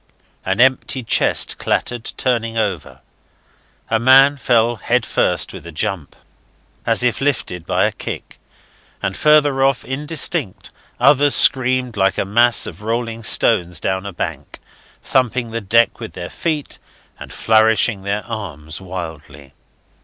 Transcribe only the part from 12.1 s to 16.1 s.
a mass of rolling stones down a bank, thumping the deck